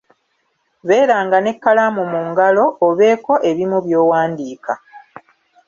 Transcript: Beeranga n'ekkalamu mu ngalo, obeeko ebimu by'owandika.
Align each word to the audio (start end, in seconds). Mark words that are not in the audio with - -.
Beeranga 0.87 1.37
n'ekkalamu 1.41 2.03
mu 2.11 2.19
ngalo, 2.29 2.65
obeeko 2.87 3.33
ebimu 3.49 3.77
by'owandika. 3.85 4.73